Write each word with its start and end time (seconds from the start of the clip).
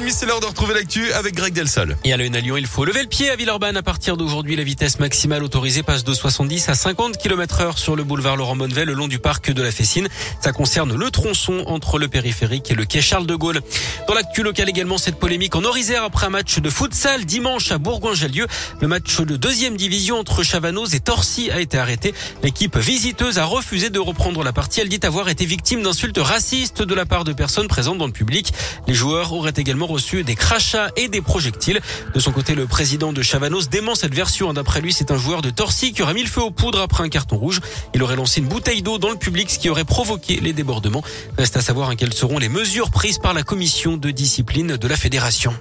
6h30, 0.00 0.10
c'est 0.10 0.26
l'heure 0.26 0.40
de 0.40 0.46
retrouver 0.46 0.74
l'actu 0.74 1.12
avec 1.12 1.34
Greg 1.34 1.52
Delsol. 1.52 1.96
Et 2.04 2.12
à 2.12 2.16
la 2.16 2.24
une 2.24 2.36
à 2.36 2.40
Lyon, 2.40 2.56
il 2.56 2.66
faut 2.66 2.84
lever 2.84 3.02
le 3.02 3.08
pied 3.08 3.30
à 3.30 3.36
Villeurbanne. 3.36 3.76
À 3.76 3.82
partir 3.82 4.16
d'aujourd'hui, 4.16 4.56
la 4.56 4.62
vitesse 4.62 4.98
maximale 4.98 5.42
autorisée 5.42 5.82
passe 5.82 6.04
de 6.04 6.14
70 6.14 6.68
à 6.68 6.74
50 6.74 7.18
km 7.18 7.60
heure 7.60 7.78
sur 7.78 7.96
le 7.96 8.04
boulevard 8.04 8.36
Laurent 8.36 8.54
Monnevet, 8.54 8.84
le 8.84 8.94
long 8.94 9.08
du 9.08 9.18
parc 9.18 9.50
de 9.50 9.62
la 9.62 9.70
Fessine. 9.70 10.08
Ça 10.40 10.52
concerne 10.52 10.94
le 10.94 11.10
tronçon 11.10 11.64
entre 11.66 11.98
le 11.98 12.08
périphérique 12.08 12.70
et 12.70 12.74
le 12.74 12.84
quai 12.84 13.00
Charles 13.00 13.26
de 13.26 13.34
Gaulle. 13.34 13.60
Dans 14.08 14.14
l'actu 14.14 14.42
locale 14.42 14.68
également, 14.68 14.98
cette 14.98 15.16
polémique 15.16 15.54
en 15.54 15.64
Orisère 15.64 16.04
après 16.04 16.26
un 16.26 16.30
match 16.30 16.58
de 16.58 16.70
futsal 16.70 17.24
dimanche 17.24 17.70
à 17.72 17.78
Bourgoin-Jallieu. 17.78 18.46
Le 18.80 18.88
match 18.88 19.20
de 19.20 19.36
deuxième 19.36 19.76
division 19.76 20.18
entre 20.18 20.42
Chavanoz 20.42 20.94
et 20.94 21.00
Torcy 21.00 21.50
a 21.50 21.60
été 21.60 21.78
arrêté. 21.78 22.14
L'équipe 22.42 22.76
visiteuse 22.76 23.38
a 23.38 23.44
refusé 23.44 23.90
de 23.90 23.98
reprendre 23.98 24.42
la 24.44 24.52
partie. 24.52 24.80
Elle 24.80 24.88
dit 24.88 25.00
avoir 25.02 25.28
été 25.28 25.44
victime 25.44 25.82
d'insultes 25.82 26.18
racistes 26.18 26.82
de 26.82 26.94
la 26.94 27.06
part 27.06 27.24
de 27.24 27.32
personnes 27.32 27.68
présentes 27.68 27.98
dans 27.98 28.06
le 28.06 28.12
public. 28.12 28.52
Les 28.86 28.94
joueurs 28.94 29.32
auraient 29.32 29.52
également 29.56 29.89
reçu 29.90 30.24
des 30.24 30.34
crachats 30.34 30.90
et 30.96 31.08
des 31.08 31.20
projectiles. 31.20 31.80
De 32.14 32.20
son 32.20 32.32
côté, 32.32 32.54
le 32.54 32.66
président 32.66 33.12
de 33.12 33.22
Chavanos 33.22 33.68
dément 33.68 33.94
cette 33.94 34.14
version. 34.14 34.52
D'après 34.52 34.80
lui, 34.80 34.92
c'est 34.92 35.10
un 35.10 35.16
joueur 35.16 35.42
de 35.42 35.50
Torcy 35.50 35.92
qui 35.92 36.02
aurait 36.02 36.14
mis 36.14 36.22
le 36.22 36.28
feu 36.28 36.42
aux 36.42 36.50
poudres 36.50 36.80
après 36.80 37.04
un 37.04 37.08
carton 37.08 37.36
rouge. 37.36 37.60
Il 37.94 38.02
aurait 38.02 38.16
lancé 38.16 38.40
une 38.40 38.48
bouteille 38.48 38.82
d'eau 38.82 38.98
dans 38.98 39.10
le 39.10 39.16
public, 39.16 39.50
ce 39.50 39.58
qui 39.58 39.68
aurait 39.68 39.84
provoqué 39.84 40.40
les 40.40 40.52
débordements. 40.52 41.02
Reste 41.38 41.56
à 41.56 41.60
savoir 41.60 41.94
quelles 41.96 42.14
seront 42.14 42.38
les 42.38 42.48
mesures 42.48 42.90
prises 42.90 43.18
par 43.18 43.34
la 43.34 43.42
commission 43.42 43.96
de 43.96 44.10
discipline 44.10 44.76
de 44.76 44.88
la 44.88 44.96
fédération. 44.96 45.54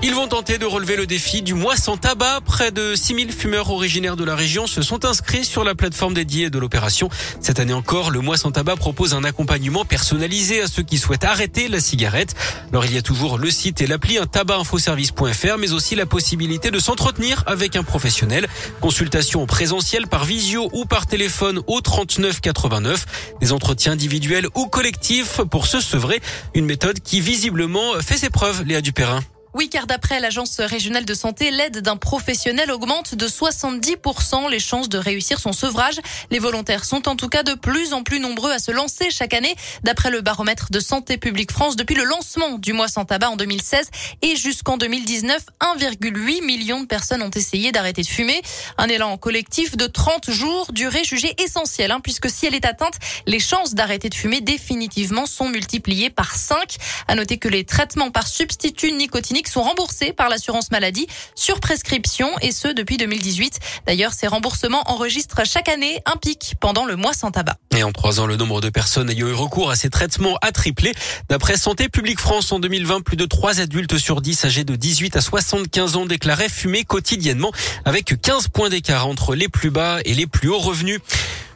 Ils 0.00 0.14
vont 0.14 0.28
tenter 0.28 0.58
de 0.58 0.64
relever 0.64 0.94
le 0.94 1.06
défi 1.06 1.42
du 1.42 1.54
mois 1.54 1.76
sans 1.76 1.96
tabac. 1.96 2.40
Près 2.44 2.70
de 2.70 2.94
6000 2.94 3.32
fumeurs 3.32 3.68
originaires 3.68 4.14
de 4.14 4.22
la 4.22 4.36
région 4.36 4.68
se 4.68 4.80
sont 4.80 5.04
inscrits 5.04 5.44
sur 5.44 5.64
la 5.64 5.74
plateforme 5.74 6.14
dédiée 6.14 6.50
de 6.50 6.58
l'opération. 6.60 7.08
Cette 7.40 7.58
année 7.58 7.72
encore, 7.72 8.12
le 8.12 8.20
mois 8.20 8.36
sans 8.36 8.52
tabac 8.52 8.76
propose 8.76 9.12
un 9.12 9.24
accompagnement 9.24 9.84
personnalisé 9.84 10.62
à 10.62 10.68
ceux 10.68 10.84
qui 10.84 10.98
souhaitent 10.98 11.24
arrêter 11.24 11.66
la 11.66 11.80
cigarette. 11.80 12.36
Alors 12.70 12.84
il 12.84 12.94
y 12.94 12.96
a 12.96 13.02
toujours 13.02 13.38
le 13.38 13.50
site 13.50 13.80
et 13.80 13.88
l'appli 13.88 14.18
tabacinfoservice.fr, 14.30 15.58
mais 15.58 15.72
aussi 15.72 15.96
la 15.96 16.06
possibilité 16.06 16.70
de 16.70 16.78
s'entretenir 16.78 17.42
avec 17.46 17.74
un 17.74 17.82
professionnel. 17.82 18.46
Consultation 18.80 19.46
présentielle 19.46 20.06
par 20.06 20.24
visio 20.24 20.70
ou 20.74 20.84
par 20.84 21.08
téléphone 21.08 21.60
au 21.66 21.80
39 21.80 22.40
89. 22.40 23.34
Des 23.40 23.52
entretiens 23.52 23.92
individuels 23.92 24.46
ou 24.54 24.66
collectifs 24.66 25.40
pour 25.50 25.66
se 25.66 25.80
sevrer. 25.80 26.20
Une 26.54 26.66
méthode 26.66 27.00
qui 27.00 27.20
visiblement 27.20 27.94
fait 28.00 28.16
ses 28.16 28.30
preuves, 28.30 28.62
Léa 28.64 28.80
Dupérin. 28.80 29.24
Oui, 29.54 29.70
car 29.70 29.86
d'après 29.86 30.20
l'Agence 30.20 30.60
régionale 30.60 31.06
de 31.06 31.14
santé, 31.14 31.50
l'aide 31.50 31.78
d'un 31.78 31.96
professionnel 31.96 32.70
augmente 32.70 33.14
de 33.14 33.26
70% 33.26 34.50
les 34.50 34.58
chances 34.58 34.90
de 34.90 34.98
réussir 34.98 35.40
son 35.40 35.52
sevrage. 35.52 35.98
Les 36.30 36.38
volontaires 36.38 36.84
sont 36.84 37.08
en 37.08 37.16
tout 37.16 37.28
cas 37.28 37.42
de 37.42 37.54
plus 37.54 37.94
en 37.94 38.02
plus 38.02 38.20
nombreux 38.20 38.52
à 38.52 38.58
se 38.58 38.70
lancer 38.70 39.10
chaque 39.10 39.32
année. 39.32 39.54
D'après 39.84 40.10
le 40.10 40.20
baromètre 40.20 40.70
de 40.70 40.80
Santé 40.80 41.16
publique 41.16 41.50
France, 41.50 41.76
depuis 41.76 41.94
le 41.94 42.04
lancement 42.04 42.58
du 42.58 42.74
mois 42.74 42.88
sans 42.88 43.06
tabac 43.06 43.30
en 43.30 43.36
2016 43.36 43.88
et 44.20 44.36
jusqu'en 44.36 44.76
2019, 44.76 45.42
1,8 45.78 46.44
million 46.44 46.80
de 46.80 46.86
personnes 46.86 47.22
ont 47.22 47.30
essayé 47.30 47.72
d'arrêter 47.72 48.02
de 48.02 48.06
fumer. 48.06 48.42
Un 48.76 48.88
élan 48.88 49.16
collectif 49.16 49.76
de 49.76 49.86
30 49.86 50.30
jours, 50.30 50.72
durée 50.72 51.04
jugée 51.04 51.34
essentielle, 51.42 51.90
hein, 51.90 52.00
puisque 52.02 52.28
si 52.28 52.44
elle 52.44 52.54
est 52.54 52.66
atteinte, 52.66 52.94
les 53.26 53.40
chances 53.40 53.74
d'arrêter 53.74 54.10
de 54.10 54.14
fumer 54.14 54.42
définitivement 54.42 55.24
sont 55.24 55.48
multipliées 55.48 56.10
par 56.10 56.34
5. 56.34 56.76
À 57.06 57.14
noter 57.14 57.38
que 57.38 57.48
les 57.48 57.64
traitements 57.64 58.10
par 58.10 58.26
substitut 58.26 58.92
nicotinique 58.92 59.37
sont 59.46 59.62
remboursés 59.62 60.12
par 60.12 60.28
l'assurance 60.28 60.72
maladie 60.72 61.06
sur 61.36 61.60
prescription 61.60 62.28
et 62.40 62.50
ce 62.50 62.68
depuis 62.68 62.96
2018. 62.96 63.60
D'ailleurs, 63.86 64.12
ces 64.12 64.26
remboursements 64.26 64.82
enregistrent 64.90 65.42
chaque 65.44 65.68
année 65.68 66.00
un 66.06 66.16
pic 66.16 66.54
pendant 66.60 66.84
le 66.84 66.96
mois 66.96 67.12
sans 67.12 67.30
tabac. 67.30 67.56
Et 67.76 67.84
en 67.84 67.92
trois 67.92 68.18
ans, 68.18 68.26
le 68.26 68.36
nombre 68.36 68.60
de 68.60 68.70
personnes 68.70 69.10
ayant 69.10 69.28
eu 69.28 69.32
recours 69.32 69.70
à 69.70 69.76
ces 69.76 69.90
traitements 69.90 70.36
a 70.42 70.50
triplé. 70.50 70.92
D'après 71.28 71.56
Santé 71.56 71.88
publique 71.88 72.18
France, 72.18 72.50
en 72.50 72.58
2020, 72.58 73.02
plus 73.02 73.16
de 73.16 73.26
3 73.26 73.60
adultes 73.60 73.98
sur 73.98 74.20
10 74.20 74.46
âgés 74.46 74.64
de 74.64 74.74
18 74.74 75.16
à 75.16 75.20
75 75.20 75.96
ans 75.96 76.06
déclaraient 76.06 76.48
fumer 76.48 76.84
quotidiennement 76.84 77.52
avec 77.84 78.20
15 78.20 78.48
points 78.48 78.68
d'écart 78.68 79.06
entre 79.06 79.34
les 79.34 79.48
plus 79.48 79.70
bas 79.70 79.98
et 80.04 80.14
les 80.14 80.26
plus 80.26 80.48
hauts 80.48 80.58
revenus. 80.58 81.00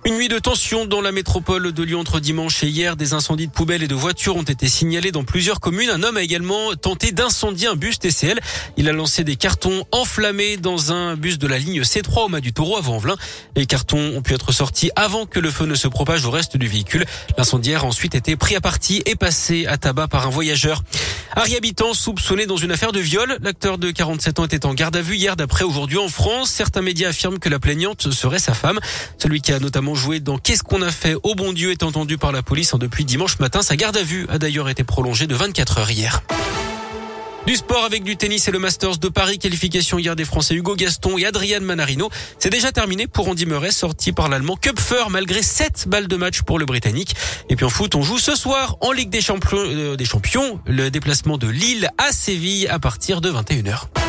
Une 0.05 0.17
nuit 0.17 0.27
de 0.27 0.41
tension 0.41 0.85
dans 0.85 1.01
la 1.01 1.13
métropole 1.13 1.71
de 1.71 1.83
Lyon 1.85 2.01
entre 2.01 2.19
dimanche 2.19 2.65
et 2.65 2.67
hier. 2.67 2.97
Des 2.97 3.13
incendies 3.13 3.47
de 3.47 3.53
poubelles 3.53 3.85
et 3.85 3.87
de 3.87 3.95
voitures 3.95 4.35
ont 4.35 4.43
été 4.43 4.67
signalés 4.67 5.13
dans 5.13 5.23
plusieurs 5.23 5.61
communes. 5.61 5.91
Un 5.91 6.03
homme 6.03 6.17
a 6.17 6.23
également 6.23 6.75
tenté 6.75 7.13
d'incendier 7.13 7.69
un 7.69 7.77
bus 7.77 8.01
TCL. 8.01 8.41
Il 8.77 8.89
a 8.89 8.93
lancé 8.93 9.23
des 9.23 9.37
cartons 9.37 9.85
enflammés 9.93 10.57
dans 10.57 10.91
un 10.91 11.15
bus 11.15 11.39
de 11.39 11.47
la 11.47 11.57
ligne 11.57 11.83
C3 11.83 12.25
au 12.25 12.29
Mas 12.29 12.41
du 12.41 12.53
Taureau 12.53 12.79
à 12.79 12.81
Vanvelin. 12.81 13.15
Les 13.55 13.67
cartons 13.67 14.17
ont 14.17 14.23
pu 14.23 14.35
être 14.35 14.51
sortis 14.51 14.91
avant 14.97 15.25
que 15.25 15.39
le 15.39 15.53
feu 15.53 15.67
ne 15.67 15.77
se 15.77 15.87
propage 15.87 16.25
au 16.25 16.33
reste 16.33 16.57
du 16.57 16.67
véhicule. 16.67 17.05
L'incendiaire 17.39 17.85
a 17.85 17.87
ensuite 17.87 18.17
été 18.17 18.35
pris 18.35 18.57
à 18.57 18.61
partie 18.61 19.05
et 19.07 19.15
passé 19.15 19.67
à 19.67 19.77
tabac 19.77 20.09
par 20.09 20.27
un 20.27 20.31
voyageur. 20.31 20.83
Harry 21.35 21.57
Habitant 21.57 21.95
soupçonné 21.95 22.45
dans 22.45 22.59
une 22.59 22.73
affaire 22.73 22.93
de 22.93 23.01
viol. 23.01 23.39
L'acteur 23.41 23.79
de 23.79 23.91
47 23.91 24.39
ans 24.39 24.45
était 24.45 24.67
en 24.67 24.75
garde 24.75 24.97
à 24.97 25.01
vue 25.01 25.17
hier 25.17 25.35
d'après 25.35 25.65
aujourd'hui 25.65 25.97
en 25.97 26.09
France. 26.09 26.51
Certains 26.51 26.83
médias 26.83 27.09
affirment 27.09 27.39
que 27.39 27.49
la 27.49 27.59
plaignante 27.59 28.11
serait 28.11 28.39
sa 28.39 28.53
femme. 28.53 28.79
Celui 29.17 29.41
qui 29.41 29.53
a 29.53 29.59
notamment 29.59 29.95
joué 29.95 30.21
dans 30.21 30.37
Qu'est-ce 30.37 30.63
qu'on 30.63 30.83
a 30.83 30.91
fait? 30.91 31.15
Au 31.23 31.35
bon 31.35 31.55
Dieu 31.55 31.71
est 31.71 31.83
entendu 31.85 32.19
par 32.19 32.33
la 32.33 32.43
police 32.43 32.75
depuis 32.75 33.07
dimanche 33.07 33.39
matin. 33.39 33.63
Sa 33.63 33.77
garde 33.77 33.97
à 33.97 34.03
vue 34.03 34.27
a 34.29 34.39
d'ailleurs 34.39 34.69
été 34.69 34.85
prolongée 34.85 35.27
de 35.27 35.35
24 35.35 35.79
heures 35.79 35.91
hier. 35.91 36.23
Du 37.47 37.57
sport 37.57 37.85
avec 37.85 38.05
du 38.05 38.17
tennis 38.17 38.47
et 38.47 38.53
le 38.53 38.61
Masters 38.61 38.99
de 38.99 39.09
Paris. 39.09 39.39
Qualification 39.39 39.99
hier 39.99 40.15
des 40.15 40.25
Français 40.25 40.55
Hugo 40.55 40.77
Gaston 40.77 41.19
et 41.19 41.27
Adrian 41.27 41.61
Manarino. 41.61 42.09
C'est 42.39 42.51
déjà 42.51 42.71
terminé 42.71 43.09
pour 43.09 43.27
Andy 43.29 43.47
Murray, 43.47 43.73
sorti 43.73 44.13
par 44.13 44.29
l'Allemand 44.29 44.57
Kupfer 44.57 45.11
malgré 45.11 45.43
7 45.43 45.89
balles 45.89 46.07
de 46.07 46.17
match 46.17 46.43
pour 46.43 46.61
le 46.61 46.67
Britannique. 46.67 47.17
Et 47.49 47.57
puis 47.57 47.65
en 47.65 47.69
foot, 47.69 47.97
on 47.97 48.03
joue 48.03 48.19
ce 48.19 48.37
soir 48.37 48.77
en 48.81 48.93
Ligue 48.93 49.11
des 49.11 49.21
Champions, 49.21 49.59
euh, 49.59 49.97
des 49.97 50.05
champions 50.05 50.61
le 50.67 50.91
déplacement 50.91 51.37
de 51.37 51.49
Lille 51.49 51.91
à 51.99 52.13
Séville 52.13 52.69
à 52.69 52.79
partir 52.79 53.21
de 53.21 53.31
21h. 53.31 54.02